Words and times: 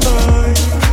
Bye. 0.00 0.85